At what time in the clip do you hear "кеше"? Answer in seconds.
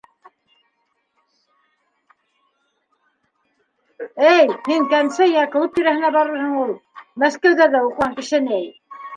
8.23-8.43